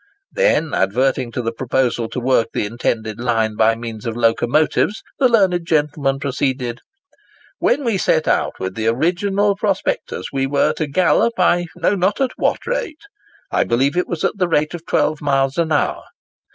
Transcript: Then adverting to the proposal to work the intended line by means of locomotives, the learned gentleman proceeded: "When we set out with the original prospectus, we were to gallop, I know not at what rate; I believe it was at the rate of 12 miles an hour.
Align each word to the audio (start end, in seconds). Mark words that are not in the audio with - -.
Then 0.31 0.73
adverting 0.73 1.31
to 1.33 1.43
the 1.43 1.51
proposal 1.51 2.09
to 2.09 2.19
work 2.19 2.47
the 2.53 2.65
intended 2.65 3.19
line 3.19 3.55
by 3.55 3.75
means 3.75 4.03
of 4.07 4.17
locomotives, 4.17 5.03
the 5.19 5.29
learned 5.29 5.63
gentleman 5.67 6.17
proceeded: 6.19 6.79
"When 7.59 7.83
we 7.83 7.99
set 7.99 8.27
out 8.27 8.59
with 8.59 8.73
the 8.73 8.87
original 8.87 9.55
prospectus, 9.55 10.29
we 10.33 10.47
were 10.47 10.73
to 10.77 10.87
gallop, 10.87 11.33
I 11.37 11.67
know 11.75 11.93
not 11.93 12.19
at 12.19 12.31
what 12.35 12.65
rate; 12.65 13.01
I 13.51 13.63
believe 13.63 13.95
it 13.95 14.07
was 14.07 14.23
at 14.23 14.39
the 14.39 14.47
rate 14.47 14.73
of 14.73 14.87
12 14.87 15.21
miles 15.21 15.59
an 15.59 15.71
hour. 15.71 16.01